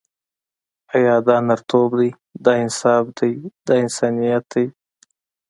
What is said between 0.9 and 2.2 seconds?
آیا دا نرتوب دی،